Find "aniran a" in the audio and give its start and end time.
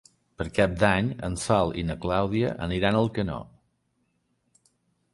2.69-3.05